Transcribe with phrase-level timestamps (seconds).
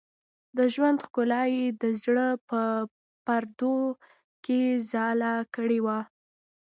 [0.57, 2.61] د ژوند ښکلا یې د زړه په
[3.25, 3.77] پردو
[4.43, 5.99] کې ځاله کړې وه.